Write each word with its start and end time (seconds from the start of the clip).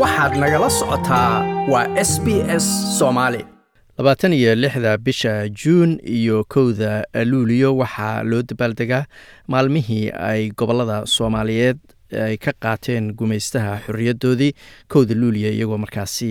waxaad 0.00 0.32
nagala 0.42 0.68
socotaa 0.78 1.32
waa 1.72 1.86
s 2.08 2.12
b 2.24 2.26
s 2.62 2.66
soomaali 2.98 3.40
labaatan 3.98 4.32
iyo 4.32 4.54
lixda 4.54 4.98
bisha 4.98 5.48
juun 5.48 5.90
iyo 6.04 6.44
kowda 6.48 7.04
luuliyo 7.30 7.76
waxaa 7.76 8.22
loo 8.22 8.42
dabaaldegaa 8.42 9.04
maalmihii 9.48 10.10
ay 10.30 10.50
gobollada 10.58 11.06
soomaaliyeed 11.06 11.78
ay 12.26 12.36
ka 12.36 12.52
qaateen 12.62 13.12
gumaystaha 13.18 13.78
xorriyaddoodii 13.86 14.52
kowda 14.88 15.14
luuliya 15.14 15.50
iyagoo 15.50 15.78
markaasi 15.78 16.30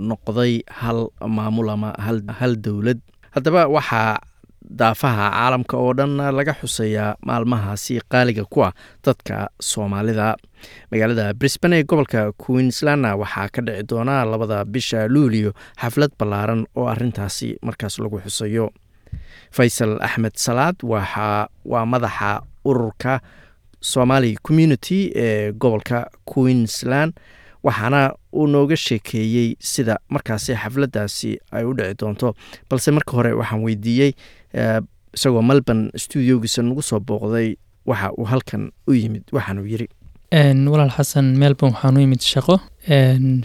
noqday 0.00 0.60
hal 0.80 1.08
maamul 1.36 1.68
ama 1.70 1.90
hal 2.38 2.56
dowlad. 2.56 2.98
Haddaba 3.34 3.66
waxaa 3.66 4.18
daafaha 4.64 5.30
caalamka 5.30 5.76
oo 5.76 5.92
dhan 5.94 6.16
laga 6.16 6.54
xuseeyaa 6.60 7.16
maalmahaasi 7.22 8.00
qaaliga 8.08 8.44
ku 8.44 8.64
ah 8.64 8.72
dadka 9.04 9.48
soomaalida. 9.60 10.36
Magaalada 10.90 11.34
brisbane 11.34 11.76
ee 11.78 11.84
gobolka 11.84 12.32
queenslandna 12.32 13.16
waxaa 13.16 13.48
ka 13.52 13.60
dhici 13.62 13.82
doona 13.88 14.24
labada 14.24 14.64
bisha 14.64 15.08
luuliyo 15.08 15.52
xaflad 15.80 16.10
ballaaran 16.18 16.66
oo 16.76 16.86
arintaasi 16.88 17.58
markaas 17.62 17.98
lagu 17.98 18.20
xuseeyo. 18.24 18.70
Faysal 19.50 19.98
axmed 20.00 20.32
salaad 20.36 20.76
waa 20.84 21.84
madaxa 21.86 22.40
ururka 22.64 23.20
somali 23.80 24.36
community 24.42 25.12
ee 25.14 25.52
gobolka 25.52 26.08
queensland 26.24 27.12
waxaana 27.64 28.12
uu 28.32 28.46
nooga 28.46 28.76
sheekeeyey 28.76 29.56
sida 29.60 29.98
markaasi 30.08 30.54
xafladdaasi 30.56 31.38
ay 31.52 31.64
u 31.64 31.72
dhici 31.76 31.94
doonto. 32.00 32.34
Balse 32.70 32.90
marka 32.90 33.12
hore 33.12 33.32
waxaan 33.32 33.62
weydiiyey 33.64 34.12
isagoo 35.16 35.42
melbourne 35.50 35.84
studiogiisa 36.04 36.62
nagu 36.62 36.82
soo 36.82 37.00
booqday 37.08 37.48
waxa 37.90 38.08
uu 38.18 38.26
halkan 38.32 38.62
u 38.88 38.92
yimid 39.02 39.24
waxaanuu 39.36 39.66
yiri 39.72 39.88
walaal 40.72 40.90
xasan 40.98 41.26
melbourne 41.42 41.74
waxaan 41.76 41.96
u 41.98 42.00
yimid 42.04 42.22
shaqo. 42.32 42.56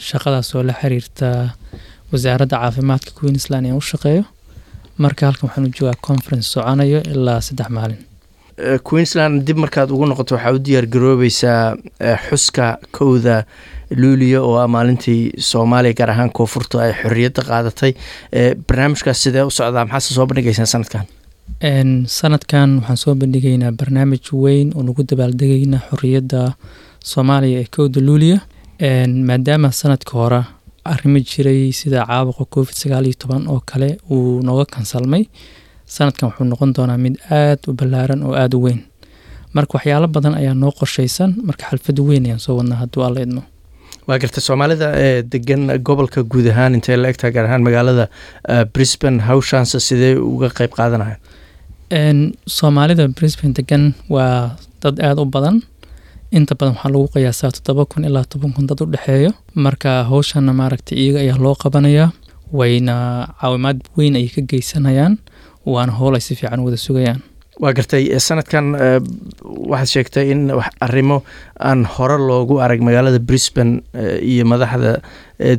Shaqadaas 0.10 0.50
oo 0.56 0.64
la 0.70 0.74
xiriirta 0.82 1.28
wasaaradda 2.12 2.56
caafimaadka 2.64 3.12
queensland 3.20 3.66
ee 3.70 3.76
u 3.80 3.82
shaqeeyo. 3.92 4.24
Marka 5.04 5.26
halkan 5.28 5.46
waxaan 5.50 5.66
u 5.70 5.72
joogaa 5.78 5.98
conference 6.08 6.48
soconayo 6.54 7.00
ilaa 7.14 7.42
saddex 7.48 7.70
maalin 7.78 8.02
queensland 8.84 9.44
dib 9.48 9.58
markaad 9.64 9.92
ugu 9.92 10.06
noqoto 10.10 10.36
waxaa 10.36 10.54
u 10.56 10.60
diyaar 10.60 10.86
garoobeysaa 10.94 11.76
xuska 12.28 12.78
kowda 12.98 13.44
luuliya 14.02 14.42
oo 14.42 14.58
ah 14.64 14.68
maalintii 14.68 15.32
soomaaliya 15.50 15.94
gaar 16.00 16.10
ahaan 16.14 16.32
koonfurta 16.38 16.82
ay 16.86 16.94
xorriyadda 17.02 17.42
qaadatay. 17.50 17.92
Barnaamijkaas 18.68 19.24
sidee 19.24 19.44
u 19.44 19.52
socdaa? 19.52 19.86
Maxaase 19.86 20.14
soo 20.14 20.26
bandhigaysaan 20.30 20.68
sanadkan 20.74 21.06
sanadkan 22.20 22.70
waxaan 22.80 22.98
soo 22.98 23.16
bandhigaynaa 23.16 23.72
barnaamij 23.72 24.30
weyn 24.44 24.72
oo 24.76 24.84
nagu 24.84 25.04
dabaaldegaynaa 25.12 25.82
xorriyadda 25.90 26.52
soomaaliya 27.12 27.60
ee 27.62 27.68
kowda 27.76 28.00
luuliya 28.08 28.38
maadaama 29.30 29.72
sanadka 29.72 30.12
hore 30.20 30.42
arrimo 30.86 31.20
jiray 31.20 31.72
sida 31.80 32.06
caabuqa 32.08 32.46
covid 32.56 32.76
sagaal 32.82 33.06
iyo 33.06 33.16
toban 33.22 33.48
oo 33.48 33.62
kale 33.66 33.98
uu 34.12 34.42
nooga 34.44 34.66
kansalmay 34.66 35.24
sanadkan 35.96 36.26
wuxuu 36.30 36.46
noqon 36.52 36.72
doonaa 36.78 36.98
mid 37.06 37.16
aad 37.42 37.60
u 37.70 37.74
ballaaran 37.80 38.22
oo 38.28 38.34
aada 38.42 38.58
u 38.58 38.62
weyn. 38.66 38.80
Marka 39.56 39.74
waxyaalo 39.78 40.08
badan 40.16 40.34
ayaa 40.42 40.54
noo 40.62 40.72
qorshaysan 40.80 41.30
marka 41.48 41.64
xalfad 41.70 41.98
weyn 42.10 42.26
ayaan 42.28 42.40
soo 42.46 42.56
wadnaa 42.60 42.78
hadduu 42.84 43.04
alla 43.08 43.22
idmo. 43.26 43.42
Waa 44.08 44.18
garta 44.22 44.42
soomaalida 44.48 44.88
ee 45.06 45.22
degan 45.34 45.62
gobolka 45.88 46.20
guud 46.32 46.48
ahaan 46.52 46.74
intay 46.78 46.98
la 46.98 47.08
egtaha 47.12 47.32
gaar 47.36 47.46
ahaan 47.50 47.64
magaalada 47.68 48.06
brisbane 48.74 49.20
hawshaanse 49.28 49.78
sidee 49.88 50.14
uga 50.34 50.50
qeyb 50.58 50.72
qaadanaya? 50.80 51.18
Soomaalida 52.58 53.08
brisbane 53.18 53.54
degan 53.54 53.94
waa 54.10 54.56
dad 54.82 55.00
aada 55.00 55.22
u 55.22 55.26
badan. 55.26 55.58
Inta 56.32 56.54
badan 56.60 56.74
waxaa 56.76 56.92
lagu 56.94 57.08
qiyaasaa 57.14 57.52
toddoba 57.56 57.86
kun 57.92 58.04
ilaa 58.10 58.24
toban 58.32 58.54
kun 58.56 58.68
dad 58.70 58.82
u 58.82 58.86
dhexeeyo. 58.94 59.32
Marka 59.56 60.04
hawshana 60.10 60.54
maaragtay 60.54 60.98
iyaga 60.98 61.20
ayaa 61.26 61.38
loo 61.46 61.56
qabanayaa 61.64 62.10
wayna 62.60 62.96
caawimaad 63.42 63.80
weyn 63.98 64.16
ayay 64.20 64.30
ka 64.36 64.42
geysanayaan 64.42 65.18
waana 65.66 65.92
howl 66.00 66.16
ay 66.16 66.22
si 66.22 66.36
fiican 66.36 66.60
wada 66.66 66.78
sugayaan. 66.78 67.22
Waa 67.60 67.74
gartay 67.76 68.08
sanadkan 68.20 68.66
waxaad 69.72 69.90
sheegtay 69.94 70.32
in 70.32 70.52
arrimo 70.82 71.24
aan 71.60 71.84
hore 71.86 72.18
loogu 72.18 72.60
arag 72.64 72.80
magaalada 72.82 73.20
brisbane 73.20 73.84
iyo 74.32 74.46
madaxda 74.46 75.02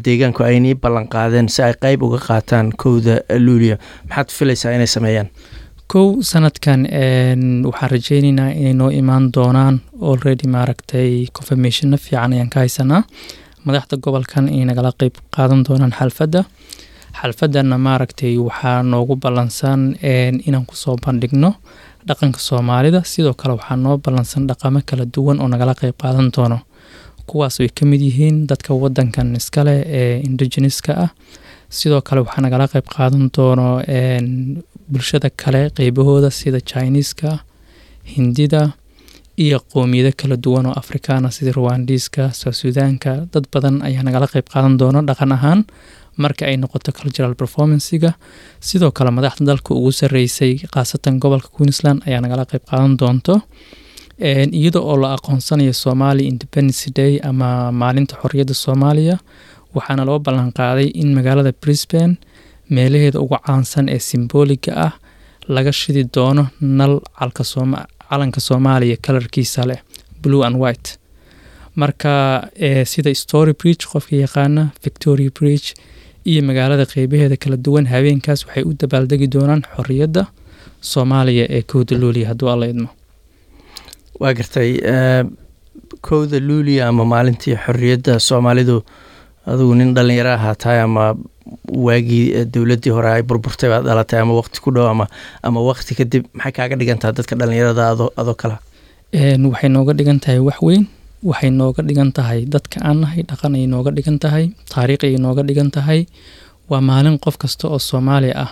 deegaanku 0.05 0.43
aynii 0.44 0.75
ballan 0.75 1.09
qaadeen 1.15 1.49
si 1.49 1.62
ay 1.62 1.75
qeyb 1.83 2.03
uga 2.03 2.19
qaataan 2.28 2.72
kowda 2.83 3.21
luuliya. 3.39 3.77
Maxaad 4.09 4.28
filaysaa 4.39 4.72
inay 4.72 4.87
sameeyaan? 4.87 5.28
Kow 5.93 6.22
sanadkan 6.22 6.87
waxaan 7.69 7.91
rajeyneynaa 7.93 8.50
inay 8.60 8.75
noo 8.81 8.89
imaan 8.91 9.28
doonaan 9.37 9.81
already 10.00 10.49
maaragtay 10.49 11.27
confirmationna 11.37 11.97
fiican 11.99 12.33
ayaan 12.33 12.49
ka 12.50 12.60
haysanaa. 12.65 13.03
Madaxda 13.65 13.97
gobolkan 14.00 14.49
inay 14.49 14.65
nagala 14.72 14.93
qeyb 15.00 15.15
qaadan 15.37 15.65
doonaan 15.69 15.93
xalfadda 15.99 16.44
xalfadana 17.19 17.76
maaragtay 17.78 18.37
waxaa 18.38 18.82
noogu 18.82 19.16
ballansan 19.16 19.97
inaan 20.47 20.66
ku 20.66 20.75
soo 20.76 20.97
bandhigno 21.04 21.50
dhaqanka 22.06 22.38
soomaalida. 22.48 23.03
Sidoo 23.04 23.34
kale 23.34 23.54
waxaa 23.59 23.76
noo 23.76 23.97
ballansan 23.98 24.47
dhaqamo 24.48 24.81
kala 24.88 25.04
duwan 25.15 25.41
oo 25.41 25.48
nagala 25.48 25.75
qeyb 25.75 25.97
qaadan 26.03 26.31
doono. 26.34 26.59
Kuwaas 27.26 27.60
ay 27.60 27.69
ka 27.69 27.84
mid 27.87 28.00
yihiin 28.00 28.47
dadka 28.50 28.75
wadankan 28.75 29.37
iskale 29.37 29.75
ee 29.87 30.21
indigeneska 30.26 30.93
ah. 31.04 31.10
Sidoo 31.69 32.00
kale 32.03 32.21
waxaa 32.25 32.43
nagala 32.47 32.66
qeyb 32.72 32.87
qaadan 32.94 33.31
doono 33.37 33.82
bulshada 34.91 35.31
kale 35.31 35.71
qeybahooda 35.77 36.31
sida 36.31 36.60
chineeska 36.60 37.38
hindida 38.15 38.72
iyo 39.38 39.59
qowmiyado 39.72 40.10
kala 40.16 40.37
duwan 40.37 40.66
oo 40.66 40.72
afrikaana 40.82 41.31
sida 41.31 41.53
ruwandiiska 41.53 42.32
sousudaanka 42.41 43.27
dad 43.32 43.44
badan 43.53 43.82
ayaa 43.87 44.03
nagala 44.03 44.27
qeyb 44.32 44.47
qaadan 44.53 44.75
doono 44.81 45.00
dhaqan 45.09 45.32
ahaan 45.37 45.60
marka 46.16 46.47
ay 46.47 46.56
noqoto 46.56 46.93
cultural 46.93 47.34
performancega 47.34 48.10
sidoo 48.60 48.91
kale 48.93 49.10
madaxda 49.10 49.44
dalka 49.50 49.75
ugu 49.75 49.93
sareysay 49.93 50.53
khaasatan 50.75 51.19
gobolka 51.22 51.48
queensland 51.56 52.03
ayaa 52.06 52.21
nagala 52.25 52.44
qeyb 52.50 52.62
qaadan 52.71 52.97
doonto 53.00 53.34
iyada 54.60 54.81
oo 54.81 54.97
la 55.03 55.15
aqoonsanayo 55.16 55.72
somalia 55.72 56.28
independence 56.32 56.91
day 56.98 57.12
ama 57.22 57.72
maalinta 57.72 58.15
xorriyadda 58.22 58.54
soomaaliya. 58.54 59.16
Waxaana 59.75 60.04
loo 60.04 60.19
ballan 60.19 60.50
qaaday 60.53 60.88
in 61.03 61.15
magaalada 61.16 61.53
brisbane 61.62 62.16
meelaheeda 62.71 63.21
ugu 63.21 63.37
caansan 63.47 63.88
ee 63.88 63.98
simbooliga 63.98 64.72
ah 64.87 64.92
laga 65.48 65.72
shidi 65.72 66.04
doono 66.15 66.44
nal 66.60 67.00
calanka 67.19 68.41
soomaaliya 68.48 68.97
kalarkiisa 69.06 69.62
leh 69.71 69.81
blue 70.22 70.42
and 70.47 70.56
white. 70.62 70.88
Marka 71.77 72.50
sida 72.92 73.15
story 73.15 73.53
bridge 73.60 73.87
qofka 73.92 74.16
yaqaana 74.25 74.62
victoria 74.84 75.31
bridge 75.38 75.69
iyo 76.31 76.41
magaalada 76.49 76.85
qeybaheeda 76.93 77.37
kala 77.43 77.57
duwan 77.67 77.87
habeenkaas 77.93 78.41
waxay 78.47 78.63
u 78.69 78.73
dabaaldegi 78.83 79.27
doonaan 79.35 79.63
xorriyadda 79.77 80.23
soomaaliya 80.93 81.45
ee 81.57 81.63
kowda 81.73 81.95
luuliya. 82.03 82.27
Hadduu 82.31 82.49
alla 82.53 82.67
idmo. 82.73 82.89
Waa 84.21 84.33
gartay 84.39 84.71
kowda 86.09 86.39
luuliya 86.49 86.89
ama 86.89 87.05
maalintii 87.13 87.57
xorriyadda 87.65 88.19
soomaalidu 88.29 88.77
adugu 89.47 89.75
nin 89.81 89.95
dhalinyaro 89.97 90.31
ahaa 90.39 90.55
tahay 90.63 90.81
ama 90.87 91.05
waagii 91.87 92.45
dowladdii 92.55 92.93
hore 92.97 93.09
ay 93.17 93.23
burburtay 93.23 93.69
baad 93.73 93.85
dhalatay 93.89 94.21
ama 94.21 94.35
waqti 94.41 94.61
ku 94.65 94.71
dhow 94.77 94.87
ama 94.93 95.07
ama 95.43 95.61
waqti 95.69 95.93
kadib 96.01 96.25
maxay 96.35 96.53
kaaga 96.59 96.77
dhigantaha 96.81 97.13
dadka 97.19 97.35
dhalinyarada 97.41 97.83
adoo 97.93 98.09
adoo 98.21 98.35
kala 98.43 98.57
waxay 99.53 99.71
nooga 99.77 99.93
dhigan 99.99 100.19
tahay 100.25 100.39
wax 100.49 100.59
weyn 100.69 100.85
waxay 101.29 101.51
nooga 101.51 101.83
dhigan 101.89 102.11
tahay. 102.17 102.41
Dadka 102.53 102.79
aan 102.89 103.01
nahay 103.03 103.23
dhaqan 103.31 103.55
ayay 103.57 103.67
nooga 103.75 103.91
dhigan 103.97 104.19
tahay 104.25 104.45
taariikh 104.73 105.05
ayay 105.07 105.19
nooga 105.25 105.43
dhigan 105.49 105.71
tahay. 105.77 106.01
Waa 106.71 106.81
maalin 106.81 107.19
qof 107.25 107.37
kasta 107.43 107.69
oo 107.69 107.79
soomaaliya 107.79 108.35
ah. 108.45 108.51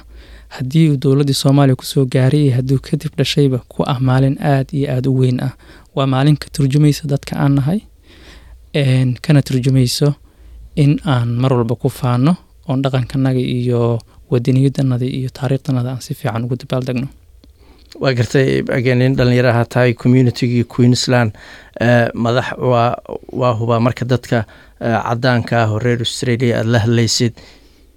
Haddii 0.56 0.84
uu 0.91 0.97
dowladdii 1.03 1.37
soomaaliya 1.43 1.77
ku 1.81 1.84
soo 1.84 2.05
gaaray 2.15 2.43
iyo 2.49 2.53
hadduu 2.59 2.79
kadib 2.87 3.12
dhashayba 3.19 3.59
ku 3.73 3.84
ah 3.93 3.99
maalin 4.01 4.37
aada 4.41 4.73
iyo 4.79 4.87
aada 4.95 5.09
u 5.11 5.15
weyn 5.21 5.39
ah. 5.47 5.53
Waa 5.97 6.06
maalin 6.06 6.37
ka 6.37 6.49
turjumaysa 6.53 7.05
dadka 7.12 7.37
aan 7.37 7.56
kana 9.25 9.41
turjumayso 9.43 10.15
in 10.77 11.00
aan 11.05 11.29
mar 11.43 11.53
walba 11.53 11.75
ku 11.82 11.88
faano 11.88 12.32
oon 12.69 12.82
dhaqankanaga 12.85 13.41
iyo 13.41 13.99
wadaniyadanada 14.31 15.06
iyo 15.19 15.29
taariikhdanada 15.32 15.91
aan 15.97 16.00
si 16.05 16.14
fiican 16.14 16.44
ugu 16.44 16.56
dabaaldegno 16.62 17.09
waa 18.02 18.12
gartay 18.19 18.62
nin 19.00 19.17
dhalinyaro 19.19 19.50
ahaa 19.50 19.64
tahay 19.75 19.93
communitygii 19.94 20.64
queensland 20.64 21.31
madax 22.14 22.49
waa 23.40 23.52
hubaa 23.61 23.81
marka 23.81 24.05
dadka 24.05 24.44
cadaanka 24.81 25.62
ah 25.62 25.70
oo 25.73 25.79
reer 25.79 25.99
australia 26.06 26.58
aada 26.58 26.70
la 26.75 26.79
hadlaysid 26.85 27.32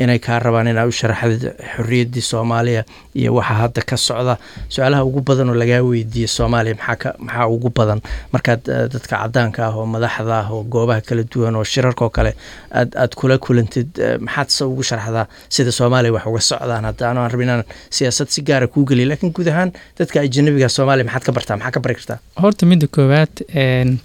inay 0.03 0.19
kaa 0.25 0.39
rabaan 0.39 0.68
inaa 0.71 0.86
u 0.89 0.92
sharaxdid 1.00 1.44
xorriyaddii 1.75 2.21
soomaaliya 2.31 2.83
iyo 3.15 3.33
waxa 3.38 3.53
hadda 3.62 3.81
ka 3.89 3.98
socda. 3.98 4.36
Su'aalaha 4.74 5.03
ugu 5.09 5.21
badan 5.27 5.50
oo 5.50 5.56
lagaa 5.62 5.81
weydiiye 5.89 6.27
soomaaliya 6.38 6.75
maxaa 6.80 7.13
maxaa 7.19 7.48
ugu 7.56 7.69
badan? 7.77 8.00
Markaad 8.33 8.62
dadka 8.94 9.15
cadaanka 9.21 9.62
ah 9.68 9.75
oo 9.77 9.86
madaxda 9.86 10.36
ah 10.39 10.48
oo 10.53 10.63
goobaha 10.74 11.01
kala 11.07 11.24
duwan 11.31 11.56
oo 11.56 11.63
shirarka 11.63 12.06
oo 12.06 12.09
kale 12.18 12.31
aad 12.80 12.92
aad 13.03 13.13
kula 13.19 13.38
kulantid 13.38 13.89
maxaad 14.25 14.50
se 14.57 14.63
ugu 14.71 14.83
sharaxdaa 14.89 15.25
sida 15.50 15.71
soomaaliya 15.80 16.13
wax 16.15 16.25
uga 16.31 16.42
socdaan? 16.51 16.86
Hadda 16.89 17.09
ano 17.12 17.19
aan 17.24 17.31
rabin 17.31 17.48
inaan 17.50 17.63
siyaasad 17.89 18.27
si 18.33 18.42
gaara 18.48 18.68
kuu 18.68 18.86
geliya 18.89 19.07
lakiin 19.12 19.33
guud 19.36 19.48
ahaan 19.53 19.71
dadka 20.00 20.18
ajanabiga 20.25 20.69
soomaaliya 20.77 21.06
maxaad 21.09 21.24
ka 21.27 21.31
bartaa 21.38 21.57
maxaa 21.57 21.71
ka 21.75 21.80
bari 21.83 21.95
kartaa? 22.00 22.18
Horta 22.42 22.65
midda 22.65 22.88
koowaad 22.95 23.33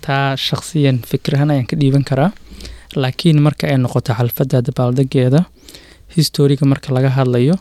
taa 0.06 0.36
shakhsiyan 0.46 0.98
fikrahan 1.10 1.50
ayaan 1.50 1.66
ka 1.70 1.76
dhiiban 1.80 2.04
karaa. 2.10 2.30
Laakiin 3.02 3.38
marka 3.46 3.66
ay 3.68 3.76
noqoto 3.84 4.12
xalfadda 4.18 4.58
dabaaldegeeda 4.66 5.40
historiga 6.16 6.64
marka 6.72 6.88
laga 6.96 7.10
hadlayo 7.16 7.54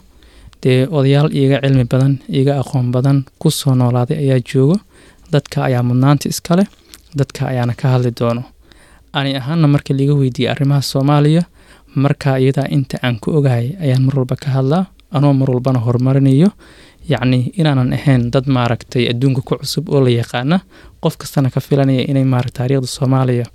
dee 0.63 0.87
odayaal 0.97 1.29
iiga 1.39 1.57
cilmi 1.63 1.85
badan 1.91 2.13
iiga 2.37 2.53
aqoon 2.61 2.87
badan 2.95 3.17
ku 3.41 3.49
soo 3.51 3.75
noolaaday 3.75 4.17
ayaa 4.23 4.39
joogo 4.49 4.77
dadka 5.33 5.57
ayaa 5.67 5.83
mudnaanta 5.89 6.25
iska 6.33 6.53
leh 6.59 6.67
dadka 7.19 7.41
ayaana 7.51 7.73
ka 7.81 7.85
hadli 7.93 8.11
doono. 8.19 8.43
Ani 9.17 9.31
ahaana 9.39 9.67
marka 9.73 9.91
liiga 9.97 10.13
weydiiyey 10.19 10.51
arrimaha 10.53 10.81
soomaaliya 10.91 11.43
marka 12.03 12.37
iyadaa 12.43 12.67
inta 12.75 12.97
aan 13.05 13.15
ku 13.23 13.31
ogahay 13.37 13.67
ayaan 13.83 14.03
mar 14.07 14.15
walba 14.19 14.35
ka 14.43 14.49
hadlaa 14.55 14.83
anoo 15.15 15.33
mar 15.39 15.49
walbana 15.53 15.79
horumarinayo 15.85 16.49
yacni 17.11 17.39
inaanan 17.59 17.93
ahayn 17.97 18.23
dad 18.33 18.45
maaragtay 18.55 19.03
adduunka 19.11 19.41
ku 19.47 19.53
cusub 19.61 19.89
oo 19.89 20.01
la 20.05 20.09
yaqaana 20.19 20.57
qof 21.03 21.15
kastana 21.21 21.49
ka 21.55 21.59
filanaya 21.67 22.03
inay 22.11 22.25
maaragta 22.33 22.57
taariikhda 22.59 22.87
soomaaliya 22.97 23.45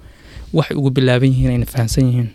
waxay 0.56 0.76
ugu 0.80 0.90
bilaaban 0.96 1.28
yihiin 1.32 1.50
ayna 1.54 1.66
fahamsan 1.72 2.04
yihiin 2.08 2.28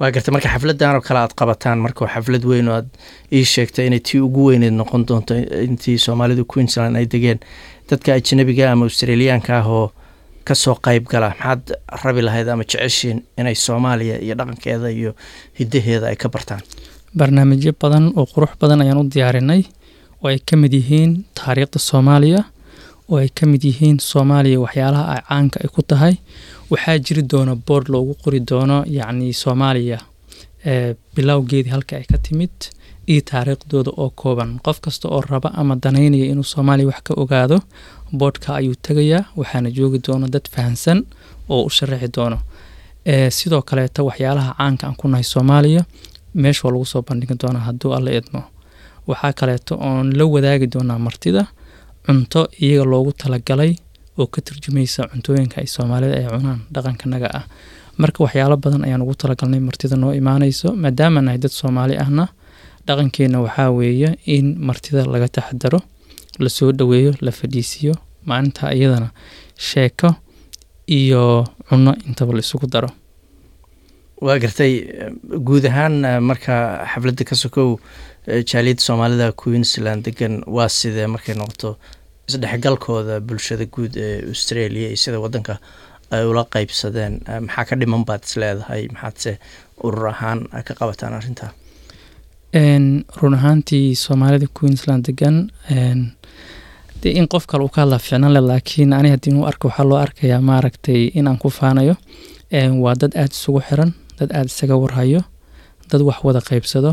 waa 0.00 0.10
garta 0.14 0.32
marka 0.32 0.48
xafladan 0.54 0.96
oo 0.96 1.02
kale 1.06 1.18
aad 1.20 1.34
qabataan 1.40 1.78
marka 1.84 2.06
xaflad 2.14 2.44
weyn 2.50 2.68
oo 2.68 2.74
aad 2.78 2.88
ii 3.36 3.44
sheegtay 3.52 3.86
inay 3.86 4.00
tii 4.08 4.20
ugu 4.26 4.44
weyneed 4.48 4.72
noqon 4.80 5.02
doonto 5.08 5.34
intii 5.66 5.98
soomaalidu 6.06 6.44
queensland 6.52 6.96
ay 6.96 7.06
degeen. 7.12 7.38
Dadka 7.90 8.12
ajanabiga 8.14 8.70
ama 8.72 8.84
australiyaanka 8.88 9.52
ah 9.60 9.66
oo 9.78 9.86
ka 10.44 10.54
soo 10.54 10.74
qayb 10.86 11.04
gala 11.12 11.28
maxaad 11.30 11.62
rabi 12.04 12.22
lahayd 12.26 12.48
ama 12.48 12.64
jeceshiin 12.64 13.18
inay 13.38 13.54
soomaaliya 13.54 14.16
iyo 14.24 14.34
dhaqankeeda 14.38 14.88
iyo 14.90 15.12
hidaheeda 15.58 16.06
ay 16.08 16.16
ka 16.16 16.28
bartaan? 16.28 16.62
Barnaamijyo 17.18 17.72
badan 17.82 18.12
oo 18.16 18.26
qurux 18.34 18.52
badan 18.60 18.80
ayaan 18.82 18.98
u 19.02 19.04
diyaarinay 19.14 19.62
oo 20.22 20.28
ay 20.32 20.38
ka 20.48 20.56
mid 20.56 20.72
yihiin 20.72 21.24
taariikhda 21.34 21.78
soomaaliya 21.78 22.40
oo 23.10 23.18
ay 23.22 23.28
ka 23.28 23.46
mid 23.46 23.62
yihiin 23.64 23.98
soomaaliya 24.10 24.60
waxyaalaha 24.64 25.04
ay 25.14 25.20
caanka 25.28 25.56
ay 25.64 25.68
ku 25.74 25.82
tahay. 25.82 26.14
Waxaa 26.70 26.98
jiri 26.98 27.22
doona 27.22 27.54
boord 27.66 27.86
loogu 27.92 28.14
qori 28.22 28.40
doono 28.50 28.84
yacni 28.86 29.32
soomaaliya 29.42 29.98
ee 30.72 30.94
bilowgeedii 31.16 31.70
halka 31.74 31.96
ay 31.96 32.04
ka 32.12 32.18
timid 32.18 32.54
iyo 33.06 33.20
taariikhdooda 33.30 33.90
oo 33.96 34.10
kooban. 34.20 34.58
Qof 34.64 34.80
kasta 34.80 35.08
oo 35.08 35.20
raba 35.20 35.50
ama 35.60 35.74
danaynaya 35.76 36.26
inuu 36.32 36.44
soomaaliya 36.44 36.86
wax 36.90 37.00
ka 37.06 37.14
ogaado 37.22 37.58
boodhka 38.18 38.54
ayuu 38.58 38.74
tegayaa 38.86 39.24
waxaana 39.36 39.70
joogi 39.70 39.98
doono 40.06 40.26
dad 40.28 40.46
fahamsan 40.54 40.98
oo 41.48 41.62
u 41.66 41.70
sharaxi 41.70 42.08
doono. 42.16 42.38
Sidoo 43.30 43.62
kaleeta 43.62 44.02
waxyaalaha 44.02 44.54
caanka 44.58 44.86
aan 44.86 44.96
ku 45.00 45.08
nahay 45.08 45.24
soomaaliya 45.24 45.82
meesha 46.34 46.62
waa 46.68 46.72
lagu 46.72 46.86
soo 46.86 47.02
bandhigi 47.02 47.34
doonaa 47.42 47.64
hadduu 47.68 47.94
alla 47.94 48.10
idmo 48.18 48.42
waxaa 49.06 49.32
kaleeto 49.32 49.74
oon 49.80 50.12
la 50.18 50.24
wadaagi 50.24 50.66
doonaa 50.66 50.98
martida 50.98 51.46
cunto 52.10 52.40
iyaga 52.64 52.84
loogu 52.92 53.12
talagalay 53.22 53.72
oo 54.18 54.26
ka 54.26 54.40
turjumaysa 54.46 55.06
cuntooyinka 55.12 55.56
ay 55.62 55.66
soomaalida 55.74 56.14
ay 56.20 56.26
cunaan 56.34 56.60
dhaqankanaga 56.74 57.28
ah. 57.38 57.44
Marka 58.00 58.18
waxyaalo 58.24 58.56
badan 58.64 58.82
ayaan 58.86 59.02
ugu 59.04 59.14
talagalnay 59.22 59.60
martida 59.68 59.96
noo 60.02 60.12
imaanayso 60.20 60.68
maadaama 60.82 61.20
nahay 61.24 61.38
dad 61.44 61.52
soomaali 61.60 61.94
ahna 62.04 62.24
dhaqankeenna 62.86 63.38
waxaa 63.46 63.70
weeye 63.78 64.10
in 64.36 64.46
martida 64.68 65.04
laga 65.14 65.28
taxadaro 65.36 65.80
la 66.42 66.48
soo 66.48 66.70
dhoweeyo 66.78 67.12
la 67.26 67.30
fadhiisiyo 67.38 67.94
maalinta 68.28 68.72
iyadana 68.74 69.08
sheeko 69.68 70.08
iyo 70.98 71.22
cunno 71.68 71.92
intaba 72.08 72.32
la 72.32 72.40
isugu 72.40 72.66
daro. 72.74 72.88
Waa 74.24 74.38
gartay 74.42 74.72
guud 75.46 75.64
ahaan 75.70 75.96
marka 76.28 76.54
xafladda 76.92 77.24
ka 77.28 77.34
sokow 77.42 77.68
jaaliyadda 78.50 78.82
soomaalida 78.86 79.26
queensland 79.32 80.04
degan 80.06 80.34
waa 80.56 80.68
sidee 80.68 81.06
markay 81.14 81.34
noqoto 81.40 81.70
isdhexgalkooda 82.30 83.14
bulshada 83.28 83.64
guud 83.74 83.94
ee 84.06 84.16
australia 84.32 84.88
iyo 84.88 84.96
sida 85.04 85.18
wadanka 85.24 85.54
ay 86.14 86.24
ula 86.30 86.42
qeybsadeen 86.54 87.14
maxaa 87.46 87.64
ka 87.68 87.74
dhiman 87.80 88.02
baad 88.08 88.22
is 88.28 88.34
leedahay? 88.42 88.82
Maxaadse 88.94 89.32
urur 89.86 90.06
ahaan 90.14 90.38
ka 90.66 90.72
qabataan 90.80 91.14
arrintaa? 91.18 91.50
Run 93.20 93.34
ahaantii 93.38 93.94
soomaalida 94.04 94.46
queensland 94.58 95.04
degan 95.06 95.36
dee 97.02 97.12
in 97.18 97.26
qof 97.32 97.46
kale 97.46 97.62
uu 97.64 97.68
ka 97.74 97.80
hadlaa 97.82 97.98
ficnan 97.98 98.32
le 98.34 98.40
laakiin 98.40 98.92
ani 98.92 99.10
haddii 99.14 99.30
inuu 99.32 99.44
arko 99.50 99.68
waxaa 99.68 99.84
loo 99.90 99.98
arkayaa 99.98 100.40
maaragtay 100.40 101.02
in 101.18 101.28
aan 101.28 101.38
ku 101.38 101.48
faanayo 101.50 101.94
waa 102.84 102.94
dad 103.00 103.12
aada 103.16 103.32
isugu 103.38 103.60
xiran 103.68 103.92
dad 104.18 104.30
aada 104.32 104.50
isaga 104.52 104.76
warhayo 104.82 105.20
dad 105.90 106.02
wax 106.08 106.18
wada 106.26 106.40
qeybsado 106.48 106.92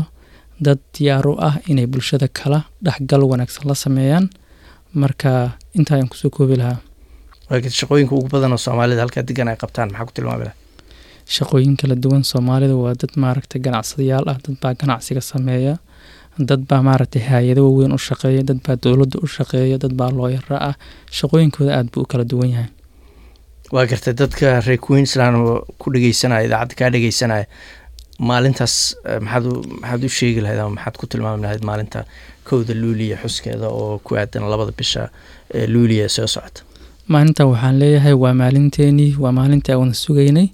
dad 0.66 0.78
diyaar 0.94 1.26
u 1.28 1.34
ah 1.48 1.54
inay 1.70 1.86
bulshada 1.86 2.28
kala 2.28 2.60
dhexgal 2.84 3.22
wanaagsan 3.30 3.64
la 3.68 3.74
sameeyaan 3.74 4.30
marka 4.94 5.52
intaa 5.78 5.94
ayaan 5.96 6.08
ku 6.08 6.16
soo 6.16 6.30
koobi 6.30 6.56
lahaa. 6.56 6.78
Shaqooyinka 7.50 8.14
ugu 8.14 8.28
badan 8.28 8.52
oo 8.52 8.58
soomaalida 8.66 9.00
halkaa 9.04 9.22
degan 9.28 9.48
ay 9.48 9.56
qabtaan 9.56 9.90
maxaa 9.92 10.06
ku 10.08 10.12
tilmaami 10.16 10.44
laha 10.48 10.56
shaqooyin 11.36 11.76
kala 11.80 11.94
duwan 12.04 12.24
soomaalida 12.24 12.74
waa 12.76 12.94
dad 13.00 13.12
maaragtay 13.22 13.60
ganacsadayaal 13.60 14.24
ah 14.32 14.38
dad 14.44 14.56
baa 14.62 14.72
ganacsiga 14.80 15.20
sameeya 15.20 15.74
dad 16.50 16.62
baa 16.70 16.82
maaragtay 16.88 17.22
hay'ado 17.30 17.62
waaweyn 17.68 17.92
u 17.92 17.98
shaqeeya 18.08 18.42
dad 18.48 18.60
baa 18.66 18.76
dowladda 18.84 19.18
u 19.24 19.26
shaqeeya 19.36 19.76
dad 19.82 19.92
baa 20.00 20.10
looyara 20.18 20.56
ah. 20.68 20.74
Shaqooyinkooda 21.18 21.72
aada 21.76 21.90
buu 21.92 22.02
u 22.06 22.10
kala 22.12 22.24
duwan 22.24 22.50
yahay. 22.54 22.70
Waa 23.72 23.84
gartay 23.90 24.14
dadka 24.22 24.60
reer 24.66 24.80
queensland 24.86 25.36
oo 25.36 25.64
ku 25.80 25.92
dhegeysanaya 25.92 26.46
idaacadda 26.48 26.74
kaa 26.80 26.90
dhegeysanaya 26.94 27.44
maalintaas 28.18 28.74
maxaad 29.24 29.44
maxaad 29.82 30.04
u 30.04 30.08
sheegi 30.18 30.40
lahayd 30.44 30.60
ama 30.64 30.70
maxaad 30.76 30.96
ku 31.00 31.06
tilmaami 31.12 31.42
lahayd 31.44 31.62
maalinta 31.70 32.04
kowda 32.50 32.74
luuliya 32.82 33.16
xuskeeda 33.22 33.68
oo 33.68 33.98
ku 34.04 34.16
aadan 34.16 34.44
labada 34.50 34.72
bisha 34.78 35.08
luuliya 35.72 36.08
soo 36.08 36.26
socota. 36.26 36.60
Maalinta 37.08 37.46
waxaan 37.50 37.78
leeyahay 37.80 38.12
waa 38.22 38.34
maalinteenii 38.34 39.16
waa 39.22 39.32
maalintii 39.32 39.72
aan 39.72 39.80
wada 39.80 39.94
sugaynay. 39.94 40.48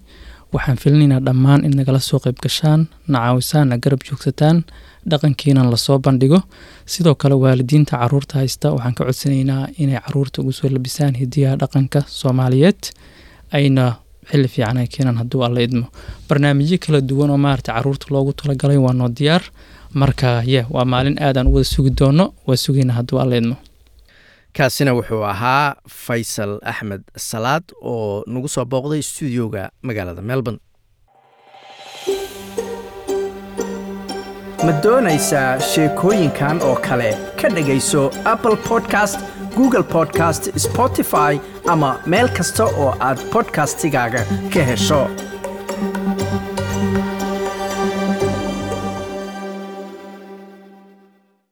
Waxaan 0.54 0.76
filinaynaa 0.82 1.20
dhammaan 1.26 1.64
in 1.66 1.74
nagala 1.76 1.98
soo 2.00 2.18
qayb 2.24 2.38
gashaan 2.44 2.86
na 3.08 3.18
caawisaan 3.18 3.74
garab 3.84 4.00
joogsataan 4.08 4.64
dhaqankiinan 5.10 5.70
la 5.70 5.76
soo 5.76 5.98
bandhigo. 5.98 6.40
Sidoo 6.86 7.14
kale 7.14 7.34
waalidiinta 7.34 7.96
carruurta 7.98 8.34
haysta 8.38 8.70
waxaan 8.72 8.94
ka 8.94 9.04
codsanaynaa 9.04 9.68
inay 9.78 9.98
carruurta 10.04 10.42
ugu 10.42 10.52
soo 10.52 10.68
labisaan 10.70 11.14
hidiyaha 11.20 11.56
dhaqanka 11.62 12.00
soomaaliyeed. 12.06 12.80
Ayna 13.52 13.84
xilli 14.30 14.48
fiican 14.48 14.76
ay 14.78 14.86
keenaan 14.86 15.16
hadduu 15.20 15.42
alla 15.44 15.60
idmo. 15.60 15.86
Barnaamijyo 16.28 16.78
kala 16.86 17.00
duwan 17.08 17.30
oo 17.30 17.38
maarata 17.38 17.72
carruurta 17.72 18.06
loogu 18.10 18.32
talagalay 18.32 18.76
waa 18.78 18.92
noo 18.92 19.08
diyaar 19.18 19.42
marka 19.94 20.42
ye 20.52 20.60
waa 20.74 20.84
maalin 20.92 21.16
aadaan 21.26 21.46
u 21.46 21.54
wada 21.54 21.64
sugi 21.74 21.90
doono 22.00 22.24
waa 22.46 22.56
sugayna 22.64 22.92
hadduu 22.98 23.18
alla 23.22 23.36
idmo 23.36 23.56
kaasina 24.56 24.92
wuxuu 24.98 25.22
ahaa 25.32 25.74
faysal 26.04 26.52
axmed 26.72 27.02
salaad 27.28 27.64
oo 27.92 28.24
nagu 28.26 28.48
soo 28.54 28.64
booqday 28.72 29.02
stuudioga 29.02 29.62
magaalada 29.82 30.22
melbourne. 30.22 30.60
Ma 34.66 34.72
doonaysaa 34.84 35.60
sheekooyinkan 35.70 36.62
oo 36.68 36.76
kale? 36.86 37.10
Ka 37.40 37.48
dhegayso 37.56 38.02
apple 38.32 38.56
podcast 38.68 39.18
google 39.56 39.82
podcast 39.82 40.42
spotify 40.66 41.32
ama 41.72 41.90
meel 42.06 42.28
kasta 42.38 42.64
oo 42.64 42.90
aad 43.08 43.18
bodkastigaaga 43.32 44.22
ka 44.54 44.62
hesho 44.70 45.00